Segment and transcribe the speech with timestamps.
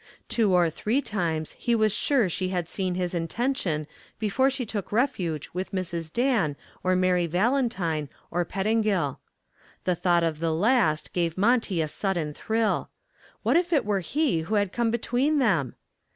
[0.27, 3.85] Two or three times he was sure she had seen his intention
[4.17, 6.11] before she took refuge with Mrs.
[6.11, 9.19] Dan or Mary Valentine or Pettingill.
[9.83, 12.89] The thought of the last name gave Monty a sudden thrill.
[13.43, 15.75] What if it were he who had come between them?